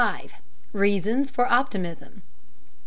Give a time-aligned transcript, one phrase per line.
[0.73, 2.23] REASONS FOR OPTIMISM.